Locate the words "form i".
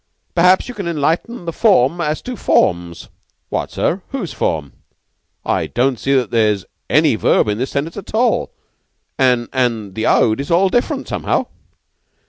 4.33-5.67